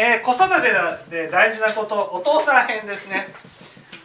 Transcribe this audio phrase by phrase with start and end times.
[0.00, 0.70] えー、子育て
[1.10, 3.34] で大事なことお父さん編ですね。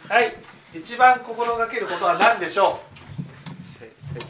[0.08, 0.34] はい。
[0.76, 2.80] 一番心がけることは何でしょ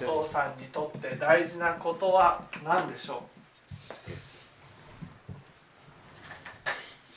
[0.04, 0.06] う？
[0.06, 3.22] お父さんにとって大事なことは何でしょ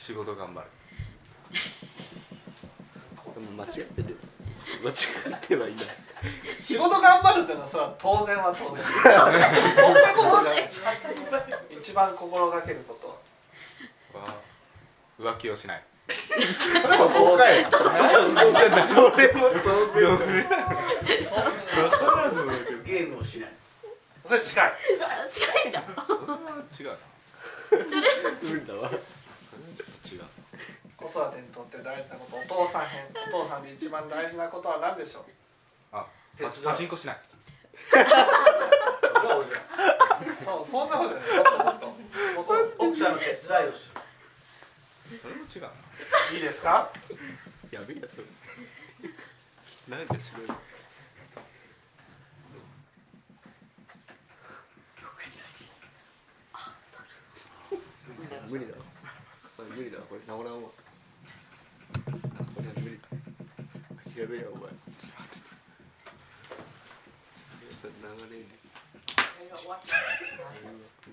[0.00, 0.66] 仕事頑張る。
[3.54, 4.16] 間違ってる
[4.82, 4.94] 間違
[5.36, 5.84] ってはいない。
[6.64, 8.82] 仕事頑張るっていうのはそれは当然は当然。
[9.76, 10.70] そんなことじゃない。
[11.78, 13.07] 一番心がけること。
[13.07, 13.07] は
[15.18, 15.82] 浮気をしない。
[16.08, 18.86] そこかいそれも当然だ
[22.84, 23.50] ゲームをしない
[24.24, 24.72] それ近い
[25.30, 26.96] 近いんだそれは違うな
[28.42, 28.98] 無理だわそれは
[29.76, 30.20] ちょっと違う
[30.96, 35.24] 子育てにとって大事なことお父さん編お父さんで一番大事なことは何でしょう
[35.92, 36.06] あ
[36.64, 37.20] パチンコしない
[40.44, 44.00] そうそんなことですもっともっともっと奥さんの手伝いをする
[45.16, 45.70] それも違うな。
[46.34, 46.90] いいですか？
[47.70, 48.24] やべえやそれ
[49.88, 50.46] なんかすごい
[58.48, 58.78] 無理だわ。
[59.56, 60.20] これ無理だわこれ。
[60.20, 60.44] 治らんわ。
[60.44, 60.72] こ
[62.62, 63.08] れは無理だ。
[64.14, 64.68] 諦めよお前。
[64.68, 64.72] ちょっ
[65.12, 65.38] と待っ
[67.82, 67.88] て。
[67.92, 67.98] 流
[68.34, 68.46] れる。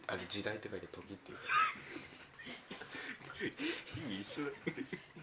[0.07, 1.37] あれ時代って書いて時っていう
[3.47, 3.51] 意
[4.09, 4.51] 味一緒だ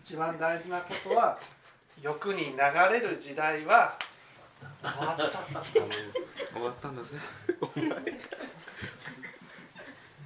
[0.02, 1.38] 一番大事なことは
[2.00, 2.56] 欲に流
[2.90, 3.96] れる時代は
[4.82, 5.54] 終わった終
[6.62, 7.10] わったんだぜ。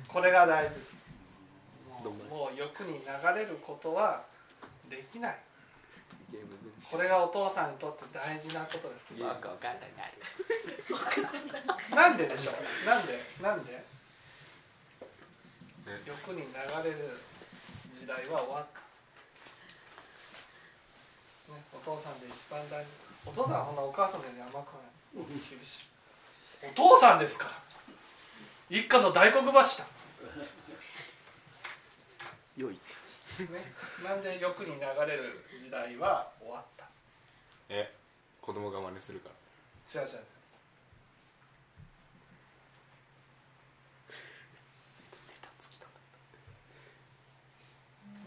[0.08, 0.96] これが大事です。
[2.30, 4.22] もう欲に流れることは
[4.88, 5.38] できない。
[6.90, 9.10] これがお父さんにとって大事なことです。
[11.94, 12.86] なんででしょう？
[12.86, 13.20] なんで？
[13.42, 13.72] なんで？
[13.72, 13.84] ね。
[16.06, 16.44] 欲に流
[16.84, 17.18] れる
[17.96, 18.80] 時代は終わった、
[21.52, 22.90] ね、お父さんで一番大事
[23.24, 25.96] お父さんはほんなお母さんより甘くない厳しい
[26.62, 27.38] お父さんです。
[27.38, 27.50] から
[28.70, 29.86] 一家の大黒柱。
[32.56, 32.74] 良い。
[32.74, 32.80] ね、
[34.02, 36.84] なんで欲に流れる時代は終わった。
[37.68, 37.92] え
[38.40, 39.28] 子供が真似するか
[39.94, 40.02] ら。
[40.02, 40.35] 違う違う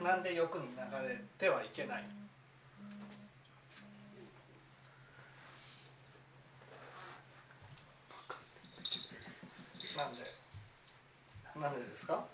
[0.01, 2.03] なんで欲に流れてはいけない。
[9.97, 10.19] なんで
[11.59, 12.25] なんでですか？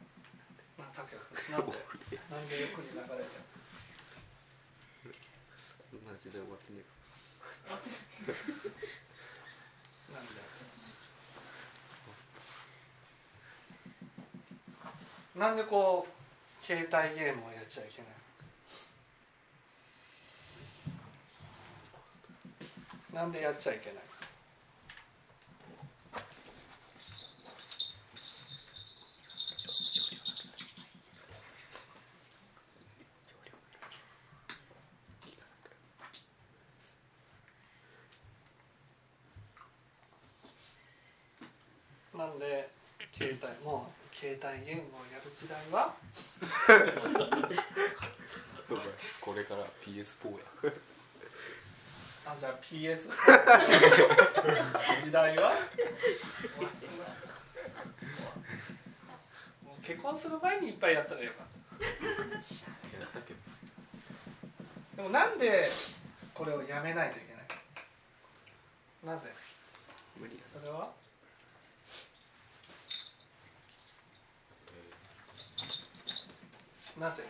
[0.78, 0.98] なんで
[1.50, 3.26] なんで欲に流れて
[6.06, 6.84] マジで終わってね
[10.14, 10.32] なんで？
[15.40, 16.15] なんでこう
[16.66, 18.12] 携帯ゲームをやっちゃいけない。
[23.14, 24.04] なんでやっちゃいけない
[42.18, 42.70] なんで
[43.14, 43.92] 携帯も
[44.46, 45.94] う携帯ゲームをやる時代は？
[49.22, 50.38] これから PS4 や。
[52.28, 53.10] あじゃあ PS
[55.04, 55.52] 時代は？
[59.64, 61.56] もう結婚する前にいっぱいやったらよかった。
[64.98, 65.70] でもなんで
[66.34, 67.42] これをやめないといけな
[69.14, 69.16] い？
[69.18, 69.30] なぜ？
[70.20, 70.42] 無理や。
[70.52, 70.90] それは？
[77.00, 77.24] なぜ？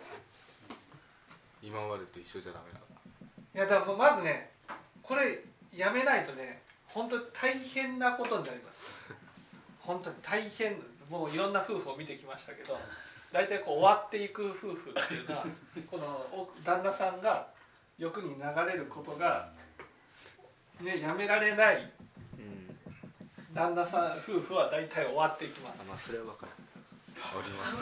[1.61, 2.87] 今までと一緒じゃダメなんだ
[3.55, 4.51] いやだからまずね
[5.01, 5.43] これ
[5.75, 8.81] やめないとね本当に大変なことになります。
[9.81, 10.77] 本当に大変
[11.09, 12.77] もういろんな夫婦を見てきましたけど
[13.31, 15.45] 大体こう終わっていく夫婦っていうのは
[15.91, 17.47] このお旦那さんが
[17.97, 19.49] 欲に流れることが、
[20.81, 21.91] ね、やめられない
[22.37, 22.75] うん。
[23.53, 25.81] 旦那さん夫婦は大体終わっていきます。
[25.81, 26.51] あまあそれは分かる
[27.17, 27.77] あります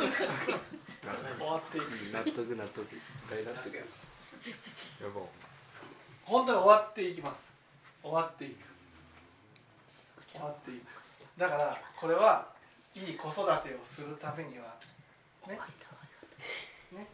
[1.37, 1.83] 終わっていく
[2.13, 2.87] 納得納得
[3.29, 3.81] 大納得や
[5.13, 5.21] ば
[6.25, 7.51] 本当に終わっていきます
[8.01, 8.55] 終わっていく
[10.31, 12.47] 終わっていくだからこれは
[12.95, 14.75] いい子育てをするためには
[15.47, 15.59] ね
[16.91, 17.07] ね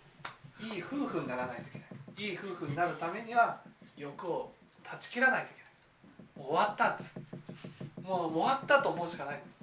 [0.60, 3.60] いい夫婦にならないといけないいい夫婦になるためには
[3.98, 4.52] 欲を
[4.84, 7.20] 断ち切らないといけない終わったんです
[8.02, 9.36] もう終わったと思うしかない。
[9.36, 9.59] んです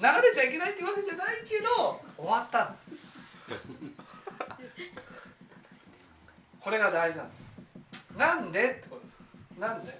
[0.00, 2.84] 流れちゃいけないってわけじゃないけど終わったんです。
[6.60, 7.42] これが大事なんです。
[8.16, 9.18] なんでってことです。
[9.60, 9.98] なんで？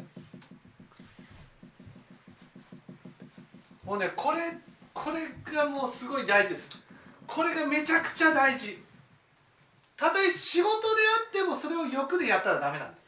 [3.85, 4.59] もうねこれ
[4.95, 6.69] これがもうすごい大事です。
[7.27, 8.79] これがめちゃくちゃ大事。
[9.97, 13.02] たとえ仕事であってもそれを欲でやったらダメなんです。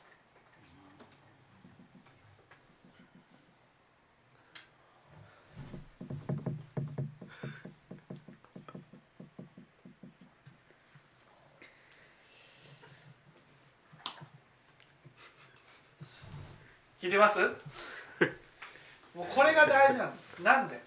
[17.05, 17.39] 聞いてます？
[19.15, 20.41] もうこれが大事なんです。
[20.43, 20.81] なんで？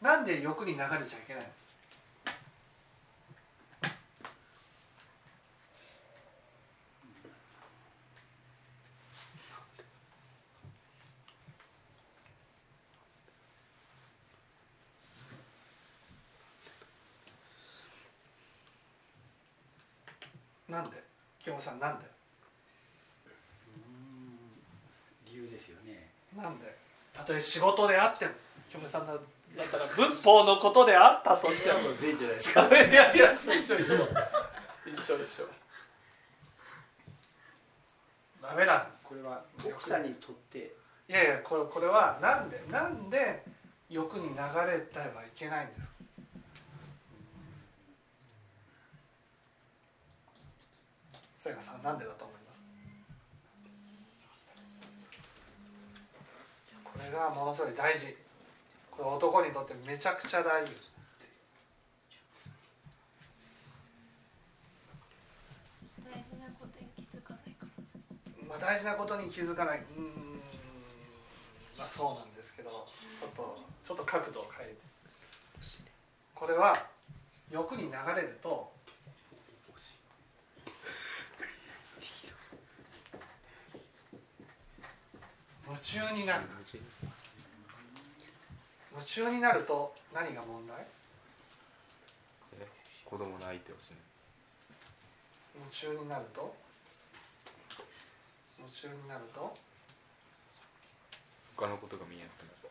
[0.00, 1.46] なんで欲に流れちゃいけない
[20.68, 21.02] なんで？
[21.40, 22.04] 清本さんなんで
[25.26, 26.08] 理由ですよね。
[26.34, 26.74] なんで？
[27.12, 28.32] たとえ仕事であっても
[28.70, 29.18] 清本さんだっ
[29.70, 31.92] たら仏法のことであったとしても。
[32.00, 32.54] 全員じゃないです。
[32.54, 33.94] かいやいや一緒一緒一緒
[35.18, 35.46] 一緒
[38.40, 39.04] ダメなんです。
[39.04, 40.74] これは奥さんにとって。
[41.08, 42.62] いやいやこれこれはなんで？
[42.70, 43.42] なんで
[43.90, 45.90] 欲に流れてはいけないんです
[51.36, 52.39] さやかさんなんでだと思います？
[57.04, 58.16] れがものすごい大事。
[58.90, 60.90] これ男にとってめちゃくちゃ大事です。
[68.48, 69.78] まあ、大事なことに気づかない。
[69.78, 70.40] うーん
[71.78, 74.90] まあそうなんですけどちょっとちょっと角度を変えて。
[76.34, 76.74] これは
[77.50, 78.72] 欲に流れると
[85.70, 86.42] 夢中になる。
[88.92, 90.84] 夢中になると何が問題？
[92.58, 92.66] え
[93.04, 93.98] 子供の相手をする。
[95.54, 96.52] 夢中になると？
[98.58, 99.56] 夢中になると？
[101.56, 102.66] 他のことが見えなくなる。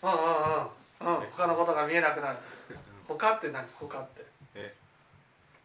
[0.00, 0.12] うん
[1.04, 1.30] うんうんうん。
[1.30, 2.38] 他のことが見えなくなる。
[3.06, 3.66] 他って何？
[3.78, 4.24] 他って。
[4.54, 4.74] え？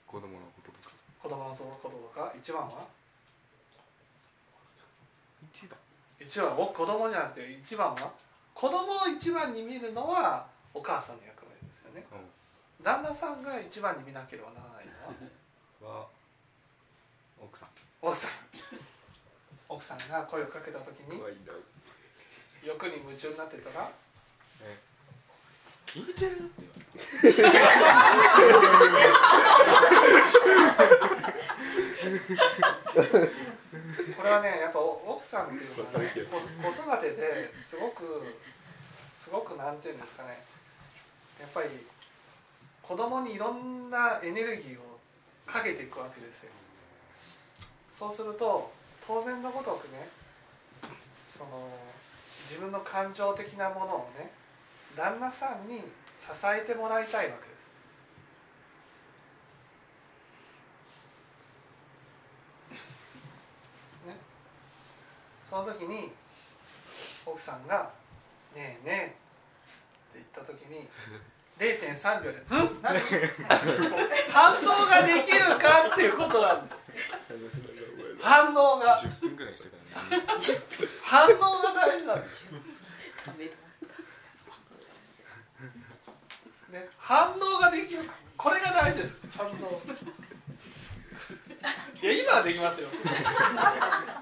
[0.05, 0.95] 子供のこととか。
[1.21, 2.33] 子供のこととか。
[2.37, 2.85] 一番は？
[5.53, 5.77] 一番。
[6.19, 8.11] 一番お子供じゃなくて一番は
[8.53, 12.05] 子供を一番に見るのはお母さんの役割ですよね。
[12.81, 14.85] 旦那さんが一番に見なければならない
[15.81, 15.99] のは？
[15.99, 16.07] は
[17.41, 17.69] 奥さん。
[18.01, 18.31] 奥さん
[19.69, 21.21] 奥さんが声をかけた時に
[22.63, 23.89] 欲に夢中になってたら
[24.61, 24.77] え
[25.87, 27.59] 聞いてるって言われ
[34.15, 36.21] これはねやっぱ奥さんっていうのはね子
[36.69, 38.23] 育てですごく
[39.23, 40.43] すごくなんていうんですかね。
[41.39, 41.69] やっぱり
[42.81, 44.99] 子供にいろんなエネルギーを
[45.45, 46.51] かけていくわけですよ。
[47.91, 48.71] そうすると
[49.05, 50.09] 当然のごとくね
[51.27, 51.69] その
[52.49, 54.31] 自分の感情的なものをね
[54.95, 55.83] 旦那さんに支
[56.45, 57.67] えてもらいたいわけです
[64.07, 64.15] ね
[65.53, 66.09] その時に
[67.27, 67.91] 奥さんが
[68.57, 69.15] 「ねえね
[70.15, 70.89] え」って言った時に
[71.61, 72.81] 0.3秒で「うん？
[72.81, 72.99] 何？
[74.31, 76.81] 反応ができるかっていうことなんです。
[78.19, 78.97] 反応が。
[78.97, 79.77] 10分ぐらいしてか
[80.09, 80.25] らね。
[81.03, 82.45] 反応が大事なんです。
[86.71, 88.09] ね、反応ができる。
[88.35, 89.19] これが大事です。
[89.37, 89.51] 反応
[92.01, 92.89] いや今はできますよ。
[92.99, 93.07] 携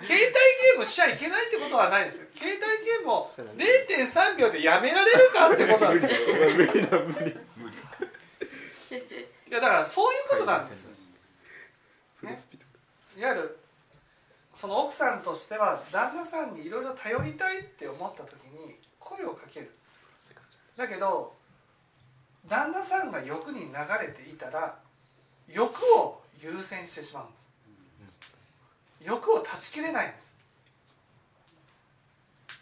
[0.02, 2.28] 帯ゲームしちゃいけないってことはないですよ。
[2.36, 7.00] 携帯ゲームを0.3秒でやめられるかってことなんですよ無理だ。
[7.00, 7.42] 無理
[9.52, 10.90] いやだからそういうことなんです。
[12.18, 12.62] フルスピー
[13.16, 13.60] ドいわゆる
[14.54, 19.72] その奥さんとしては旦那さんにいろいろ頼りたいって思った時に声をかける。
[20.78, 21.36] だけど
[22.46, 24.78] 旦那さんが欲に流れていたら
[25.48, 27.34] 欲を優先してしまうんで
[28.26, 28.34] す。
[29.04, 30.34] 欲を断ち切れないんです。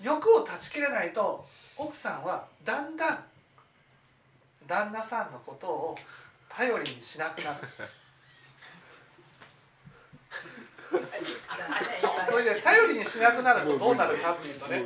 [0.01, 1.45] 欲を断ち切れないと
[1.77, 3.23] 奥さんはだんだん
[4.67, 5.95] 旦那さんのことを
[6.49, 7.59] 頼りにしなくなる。
[12.29, 14.83] それで頼りにしなくなるとどうなるかっていうとね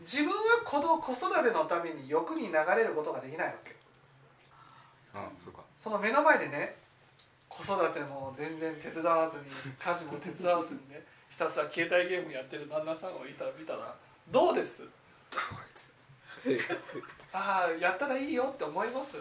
[0.00, 3.76] 自分はこの子育てのために欲に流れることができないわけ。
[5.82, 6.76] その目の前でね
[7.64, 9.44] 子育ても全然手伝わずに
[9.78, 13.94] 家事も手伝わずにね ひたすら携帯ゲームやってる旦那さんをいたら見たら
[14.28, 14.82] どうです？
[17.32, 19.16] ああやったらいいよって思います？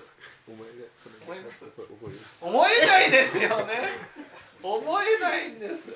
[0.47, 1.65] 思います？
[2.41, 3.89] 思えないですよね。
[4.63, 5.89] 思えないんです。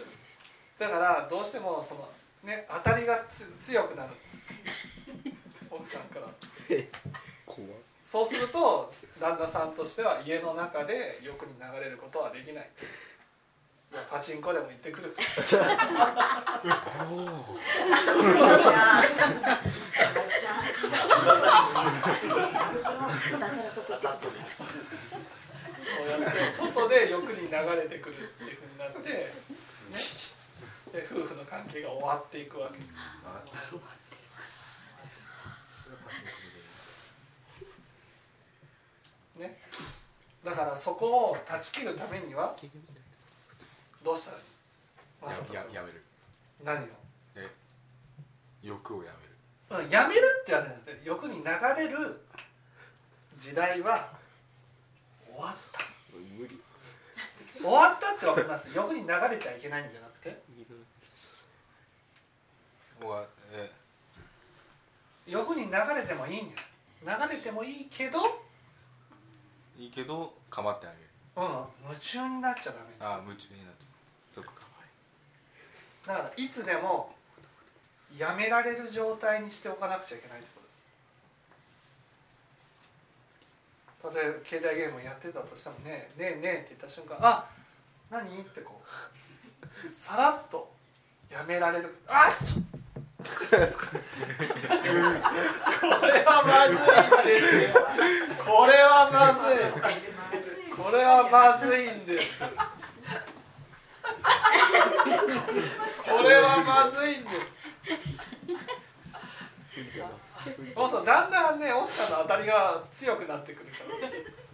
[0.78, 2.10] だからどうしてもその
[2.44, 4.14] ね当たりがつ強くなる。
[5.70, 6.28] 奥さんから。
[7.46, 7.72] 怖っ
[8.14, 12.70] そうすると旦那さんとしては家の中で欲に流れることはできない。
[14.12, 15.16] パチンコでも行ってくる。
[15.48, 15.78] そうやっ
[26.20, 29.34] て外で欲に流れてくるっていうふうになって、ね、
[30.94, 32.78] で夫婦の関係が終わっていくわけ
[39.40, 39.58] ね
[40.44, 42.56] だからそこを断ち切るためには
[44.04, 44.42] どうしたらい
[45.50, 45.54] い？
[45.54, 46.04] やややめる。
[46.64, 46.88] 何を？
[47.36, 47.50] え
[48.62, 49.12] 欲をや
[49.70, 50.20] うんやめる。
[50.42, 51.44] って言われるんです欲に流
[51.78, 52.22] れる
[53.40, 54.10] 時代は
[55.34, 55.80] 終わった。
[56.38, 56.60] 無理。
[57.62, 58.70] 終わったってわかります？
[58.76, 60.42] 欲に流れちゃいけないんじゃなくて？
[60.56, 60.86] める
[63.02, 63.72] もうえ。
[65.26, 66.74] 欲に流れてもいいんです。
[67.02, 68.20] 流れてもいいけど、
[69.78, 71.10] いいけど構ってあげる。
[71.36, 72.94] うん、夢中になっちゃダメ。
[73.00, 73.84] ああ夢中になって
[74.36, 74.52] そうか。
[76.06, 77.16] だからいつでも
[78.18, 80.62] やめられる状態にしておかなくちゃいけないってこ
[84.02, 84.20] とです。
[84.22, 87.46] 例えば携帯ゲームをやってたとしてもね「ねえねえ」って言った瞬間「あ
[88.12, 88.88] 何?」ってこう。
[89.90, 90.72] さらっと。
[91.32, 91.96] やめられる。
[92.08, 92.64] あっちょ
[93.24, 93.56] こ
[96.06, 96.78] れはまずい
[97.24, 97.88] んですよ
[98.46, 99.60] これはまずい。
[100.76, 102.40] これはまずいんです。
[102.42, 102.48] こ
[106.28, 107.34] れはまずいんです。
[110.76, 113.78] そうそうだんだんね奥さんの当たりが強くなってくるか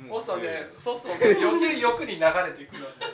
[0.04, 3.08] らもそうするとねそうすると余計欲に流れてくるわけ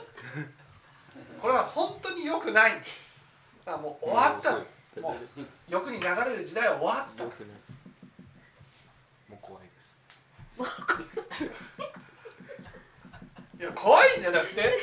[1.39, 2.74] これは本当に良くない。
[2.75, 3.00] んです
[3.65, 4.51] だからもう終わった
[5.01, 5.15] もう
[5.70, 7.24] 欲に流れる時代は終わった
[13.60, 14.78] いや怖いんじゃなくて？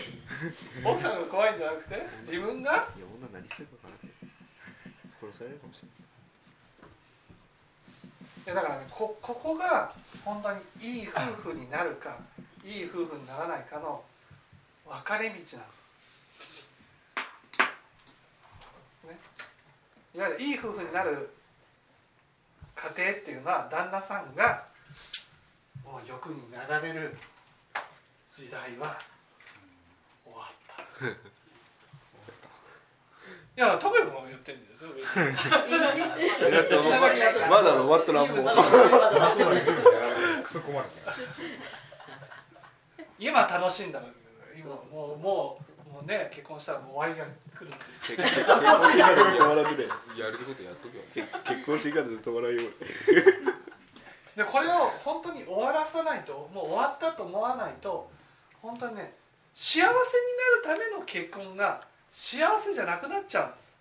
[0.84, 2.06] 奥さんが怖いんじゃなくて？
[2.22, 2.72] 自分が？
[2.72, 4.06] いや女何してるのかなって
[5.20, 5.96] 殺されるかもしれない。
[8.44, 12.18] いやだからねこここが本当にいい夫婦になるか
[12.64, 14.02] いい夫婦にならないかの
[14.84, 15.56] 分かれ道なんです、
[19.06, 19.16] ね、
[20.16, 21.32] いわゆるいい夫婦になる
[22.74, 24.64] 家庭っていうのは旦那さんが
[25.92, 26.56] もう欲に流
[26.88, 27.14] れる
[28.34, 28.98] 時代は
[30.24, 30.80] 終わった。
[33.54, 35.14] いやトメ君も言ってるんですよ別に。
[36.50, 36.76] だって
[37.46, 38.36] まだ終わったらもう。
[40.42, 40.86] クソ困る
[43.18, 44.14] 今楽しんだのに。
[44.56, 48.02] 今もうもうもうね結婚したらもう終わりが来るんです。
[48.16, 50.96] 結結婚してからずっと笑ってねやることやっとけ。
[50.96, 52.70] よ結結婚してからずっと笑うよ
[54.34, 54.66] でこれ
[55.52, 58.10] 終わらさないともう終わったと思わないと
[58.60, 59.14] 本当にね
[59.54, 60.00] 幸せになる
[60.64, 63.72] ための結婚が幸せじゃなくなっちゃうんです。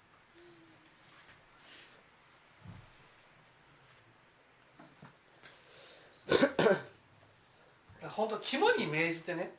[8.09, 9.51] 本当肝に銘じてね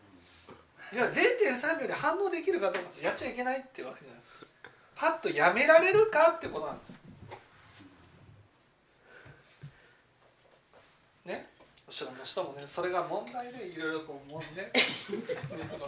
[0.92, 4.22] いや0.3秒で反応できるかどうかってやっちゃいけないってわけじゃない
[4.94, 7.02] パッとやめられるかってことなんです。
[11.24, 11.51] ね？
[11.92, 12.64] 後ろの人もね。
[12.66, 14.72] それが問題でいろいろこうもうね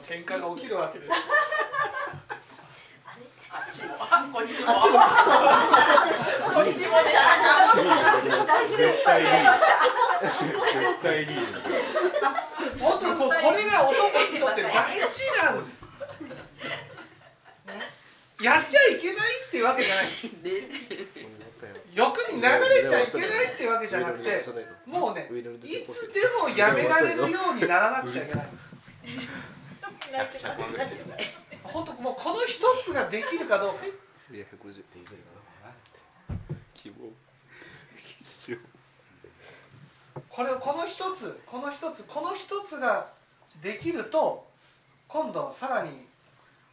[0.07, 1.11] 喧嘩が起きるわけです。
[1.11, 1.17] こ
[3.57, 4.05] っちもこ
[4.43, 4.47] っ
[6.65, 6.91] ちも
[8.77, 9.29] 絶対に
[10.77, 11.29] 絶対に
[12.79, 13.95] 本当にこうこれが男
[14.31, 15.09] にとって大事
[15.43, 15.71] なんで。
[15.75, 15.83] す、
[18.45, 20.05] やっちゃいけないっていうわけじゃない。
[21.95, 24.45] 欲に流れちゃいけないっていうわけじゃなくて。
[24.95, 28.75] もうねいつでもやめられるようにならなくちゃいけないんです
[30.15, 30.91] 100万ぐらい
[31.65, 33.85] 本当もうこの一つができるかどうか。
[33.85, 33.89] い
[34.39, 35.07] や150って言う
[36.75, 36.95] 希望。
[38.19, 38.59] 必要
[40.29, 43.07] これこの一つこの一つこの一つが
[43.63, 44.47] できると
[45.09, 45.91] 今度さらに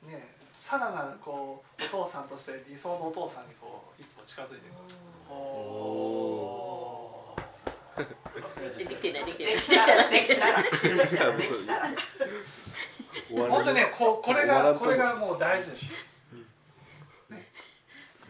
[0.08, 6.21] ねさらなるこうお父さんとして理想のお父さんにこう一歩近づいていくおー
[8.78, 9.56] できてないできてない。
[9.56, 10.62] できたらできたら。
[10.62, 10.68] で
[11.08, 11.94] きたらできたら。
[13.28, 15.72] 終わ本当にねここれがこれがもう大事。
[15.72, 15.92] です、
[17.30, 17.48] ね。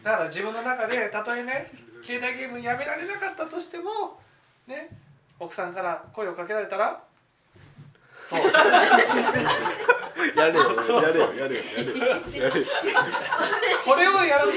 [0.02, 1.70] だから自分の中でたとえね
[2.04, 4.20] 携帯ゲームやめられなかったとしても
[4.66, 4.90] ね
[5.38, 7.02] 奥さんから声をかけられたら
[8.28, 8.40] そう
[10.26, 12.10] やれよやれよやれよやれよ。
[12.44, 12.66] やれよ
[13.84, 14.52] これをやる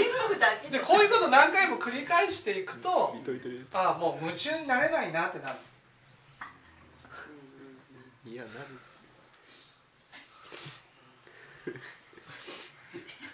[0.72, 3.16] でこういうこと何回も繰り返していくと
[3.74, 5.58] ああもう夢中になれないなってなる
[8.32, 8.56] いやなる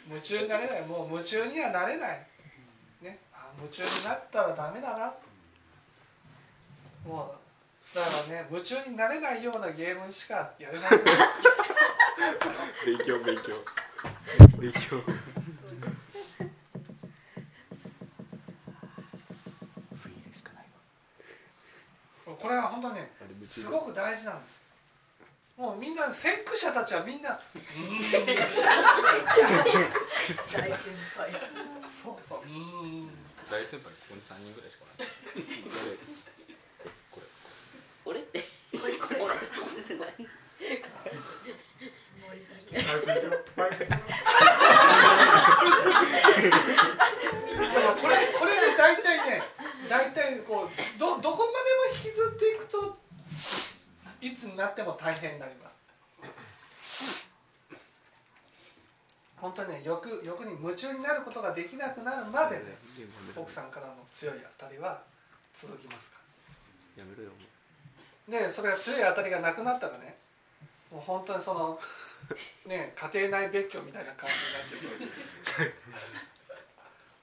[0.07, 2.27] 夢中になれないもう夢中にはなれない、
[3.01, 5.13] ね、あ夢中になったらダメだな。
[7.07, 10.91] もうだからね夢中になれないようなゲームしかやれない
[12.85, 13.53] 勉強勉強。
[14.59, 15.01] 勉強。
[22.39, 23.11] これは本当にね
[23.45, 24.63] すごく大事なんです。
[25.57, 27.39] もうみんな先駆者たちはみんな
[32.01, 33.09] そうそううーん
[33.51, 33.81] 大先輩。
[33.83, 35.07] ここに三人ぐらいしかない
[37.11, 37.27] これ
[38.05, 38.39] 俺って
[38.71, 40.05] これこれでも
[42.91, 42.97] こ
[48.07, 49.41] れこれで大体ね
[49.89, 50.69] 大体こう
[50.99, 52.97] どどこまでも引きずっていくと
[54.21, 55.69] いつになっても大変になりま
[56.77, 57.27] す。
[59.37, 62.77] 本当にね欲欲に夢中になることができなくなるまでね
[63.35, 65.01] 奥さんからの強い当たりは
[65.55, 66.17] 続きますか？
[66.95, 67.31] やめろよ
[68.29, 70.15] らでそれが強い当たりがなくなったらね
[70.91, 71.79] もう本当にその
[72.65, 75.75] ね家庭内別居みたいな感じになってくる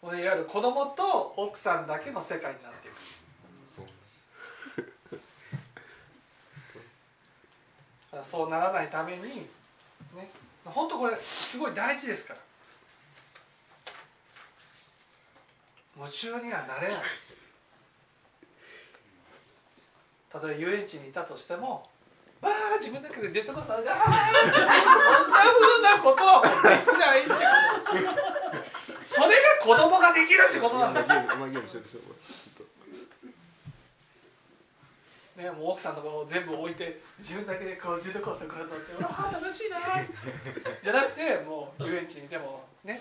[0.00, 2.96] もういわゆる子供と奥さんだけの世界になっていく
[8.24, 9.48] そうならないために
[10.14, 10.30] ね
[10.64, 12.40] 本当これすごい大事ですから。
[15.98, 17.00] 夢中にはなれない。
[20.32, 21.90] 例えば遊園地にいたとしても
[22.78, 24.12] 自分だけでジェットコースターでああこん
[25.32, 27.30] なふうなことはもうできないって。
[27.30, 28.28] こと
[29.08, 31.80] それが子供ができるってことなんですお前ゲームしよ。
[31.80, 31.84] う
[35.38, 39.78] ね、もう奥さんのところを全部置いて自分だけでこうジェットコースターこうやって乗って「わあ楽しいな」
[40.82, 43.00] じゃなくてもう遊園地にでもね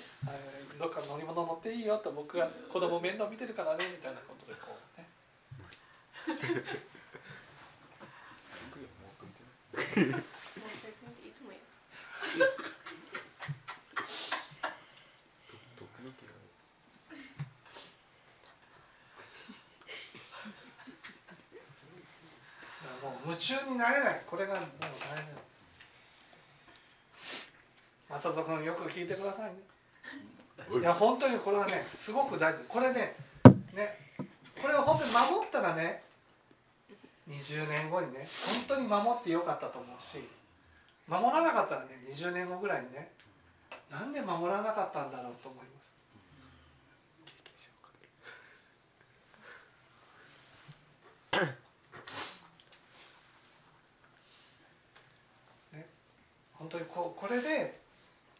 [0.78, 5.02] どっかの乗り物乗っていいよと僕が子供面倒見てるからねみたいなことでこう。
[5.02, 5.08] ね
[6.28, 6.36] 行
[8.70, 9.42] くよもう組んで
[9.98, 10.06] もう
[23.30, 24.22] 夢中になれない。
[24.28, 25.32] これがもう大事なんで
[27.18, 27.50] す。
[28.10, 30.80] 正人君よく聞いてくださいね。
[30.80, 32.60] いや本当にこれはねすごく大事。
[32.68, 33.16] これね
[33.74, 33.98] ね
[34.62, 36.04] これを本当に守ったらね
[37.30, 38.26] 20年後にね
[38.68, 40.20] 本当に守ってよかったと思うし
[41.08, 43.12] 守らなかったらね20年後ぐらいにね
[43.92, 45.88] なんで守らなかったんだろうと思います。
[55.74, 55.86] ね
[56.54, 57.80] 本当にこうこれで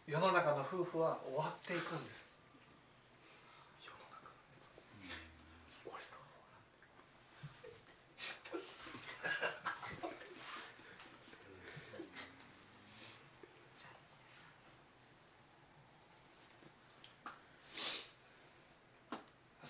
[0.06, 2.27] 世の中の夫婦は終わっていくんです。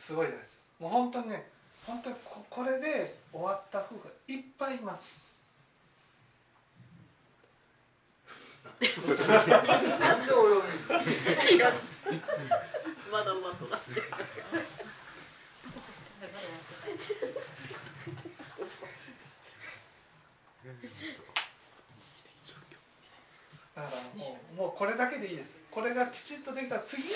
[0.07, 0.57] すごいです。
[0.79, 1.49] もう本当にね
[1.85, 5.19] 本当にここれで終わった夫婦がいっぱいいます。
[8.79, 11.65] なんで俺を見る
[13.11, 13.99] まだまだだって。
[23.75, 25.57] だからもうもうこれだけでいいです。
[25.69, 27.09] これがきちっとできたら次に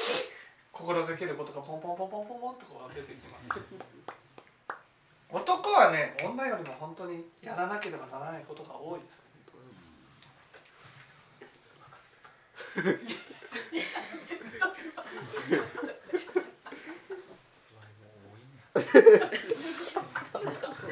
[0.82, 3.62] 心がけることがポンポンポンポンポンポンとこう出てきます。
[5.30, 9.22] 男はね女よりも本当にやらなければならないことが多いです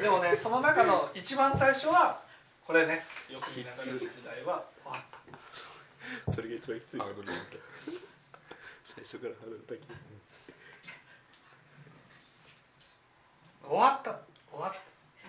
[0.00, 2.22] でもねその中の一番最初は
[2.66, 3.04] これね。
[3.28, 5.02] よく見ながらる時代は終わっ
[6.26, 6.32] た。
[6.32, 7.00] それが一番きつい
[9.04, 9.78] 最初からハードル高い
[13.64, 14.10] 終わった。
[14.50, 14.80] 終わった。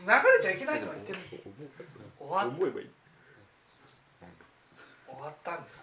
[0.02, 1.20] 流れちゃいけないとは言ってる。
[2.20, 2.90] 終わっ思えばいい
[5.08, 5.80] 終わったんです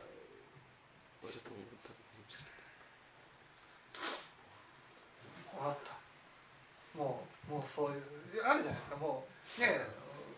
[5.50, 6.98] 終わった。
[6.98, 8.02] もうもうそういう
[8.44, 8.96] あるじゃないですか。
[8.96, 9.80] もうね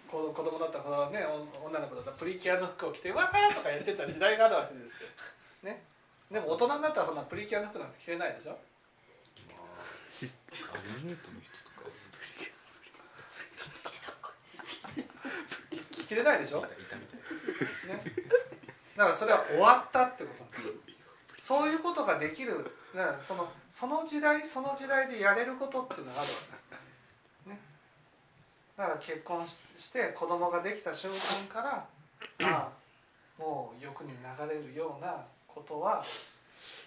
[0.08, 1.24] 子子供だったらね
[1.62, 5.08] 女の子だったらプリキュアの服を着て「わー!」とかやってた時代があるわけですよ。
[5.62, 5.84] ね、
[6.30, 8.52] でも大人になったらほんなプリキュアの服なんて着れないでしょ？
[8.52, 8.54] ア
[10.98, 11.90] ニメートの人とか。
[16.06, 16.62] 着れないでしょ、い
[17.88, 18.02] ね、
[18.96, 22.76] だからそれは終わったってことなんですそういうことができる。
[23.22, 26.36] そのその時代その時代でやれることっていうのがあるわ
[27.44, 27.60] け、ね、
[28.76, 31.08] だから結婚しして子供ができた瞬
[31.48, 31.86] 間から
[32.48, 32.68] ああ
[33.38, 36.04] もう欲に流れるようなことは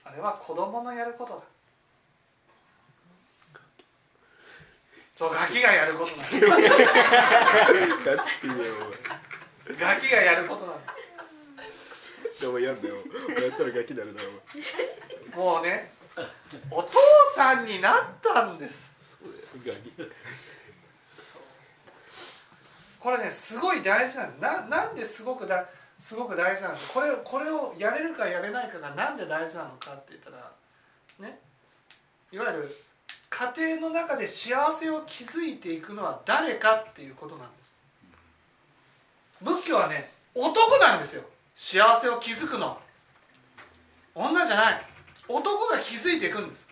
[0.04, 1.39] あれは子供のやることだ。
[5.15, 6.41] そうガキがやることなんです
[9.80, 10.76] ガキがやることなん
[12.39, 12.95] でお前お前やんだよ。
[13.28, 14.76] 俺やったらガキになるなお前す
[15.36, 15.91] もうね
[16.71, 16.89] お父
[17.36, 18.91] さんになったんです。
[22.99, 25.69] これねすごい大事なんですななんですごくだ
[26.04, 26.94] すごく大事なんです。
[26.94, 30.52] これこれをやれるかやれないかがなんで大事なのかって言ったら
[31.20, 31.39] ね
[32.30, 32.78] いわゆる
[33.30, 37.74] 家庭の中で幸せを築いていくのは誰かっていうことなんです。
[39.42, 41.24] 仏教はね男なんですよ。
[41.56, 42.78] 幸せを築くのは。
[44.13, 44.86] 女じゃない。
[45.28, 46.68] 男が築いていくんです。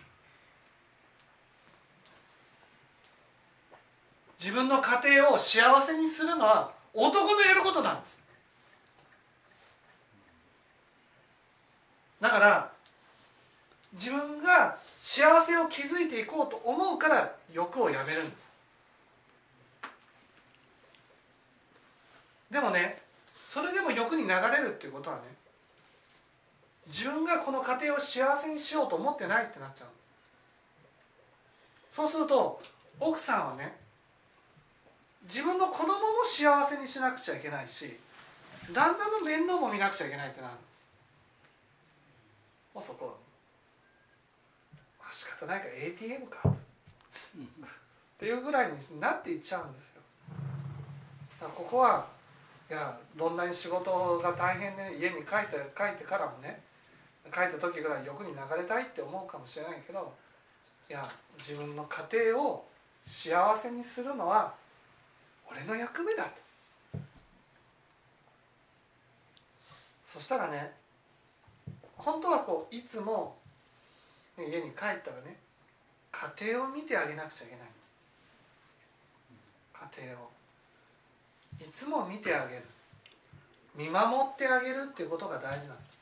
[4.38, 8.21] 自分の家庭を幸せにするのは男のやることなんです。
[12.22, 12.70] だから
[13.94, 18.44] 自分が幸せを築いていこうと思うから欲をやめるんです。
[22.48, 23.02] でもね
[23.48, 25.22] それでも欲に流れるっていうことはね
[26.86, 29.96] 自分がこの家庭を幸せにしようと思ってないってなっちゃうんで
[31.90, 31.96] す。
[31.96, 32.62] そうすると
[33.00, 33.76] 奥さんはね
[35.24, 37.98] 自分の子供も幸せにしなくちゃいけないし
[38.72, 40.54] 旦那の面倒も見なくちゃいけないってなる。
[42.74, 43.18] もうそこ。
[44.98, 46.48] まあ仕方ないから ATM か。
[46.48, 46.50] っ
[48.18, 50.02] ていうぐらいになっていっちゃうんですよ。
[51.40, 52.06] だからここは
[52.70, 56.62] いやどんなに仕事が大変で、家に帰って帰ってからもね
[57.32, 60.12] 帰った時ぐらい欲に流れたいって思うかもしれないけど
[60.88, 61.04] いや
[61.38, 62.64] 自分の家庭を
[63.04, 64.54] 幸せにするのは
[65.50, 66.30] 俺の役目だと。
[70.12, 70.81] そしたらね
[72.04, 73.36] 本当はこういつも、
[74.36, 75.36] ね家に帰ったらね
[76.10, 77.72] 家庭を見てあげなくちゃいけないんで
[79.92, 79.98] す。
[79.98, 80.30] 家庭を。
[81.60, 82.62] いつも見てあげる。
[83.74, 85.98] 見守ってあげるっていうことが大事なんです。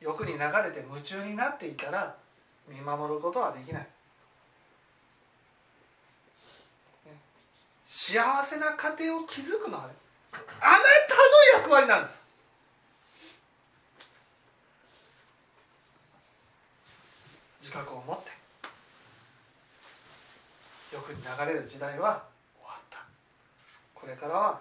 [0.00, 2.16] 欲に流れて夢中になっていたら
[2.68, 3.86] 見守ることはできない。
[7.86, 9.92] 幸せな家庭を築くのはね
[10.32, 11.16] あなた
[11.54, 12.21] の役割なんです。
[17.72, 18.30] 覚を持って
[20.94, 22.24] よく流れる時代は
[22.60, 22.98] 終わった
[23.94, 24.60] これからは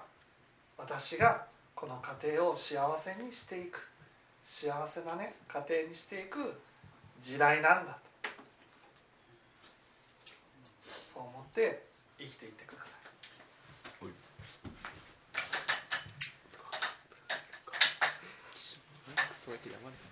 [0.78, 1.46] 私が
[1.76, 3.88] この家庭を幸せにしていく
[4.46, 6.60] 幸せなね家庭にしていく
[7.22, 7.98] 時代なんだ
[11.14, 11.84] そう思って
[12.18, 12.92] 生きていってください。
[19.34, 20.11] そうやって山に。